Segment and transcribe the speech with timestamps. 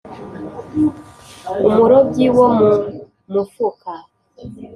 [1.67, 2.69] umurobyi wo mu
[3.31, 3.91] mufuka,,